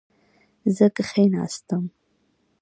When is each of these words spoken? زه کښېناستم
زه 0.75 0.85
کښېناستم 0.95 1.83